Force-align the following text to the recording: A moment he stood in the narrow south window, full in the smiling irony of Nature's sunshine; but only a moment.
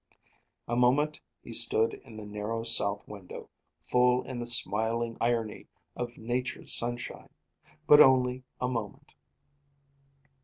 A 0.67 0.75
moment 0.75 1.21
he 1.43 1.53
stood 1.53 1.93
in 1.93 2.17
the 2.17 2.25
narrow 2.25 2.63
south 2.63 3.07
window, 3.07 3.51
full 3.81 4.23
in 4.23 4.39
the 4.39 4.47
smiling 4.47 5.15
irony 5.21 5.67
of 5.95 6.17
Nature's 6.17 6.73
sunshine; 6.73 7.29
but 7.85 7.99
only 8.01 8.43
a 8.59 8.67
moment. 8.67 9.13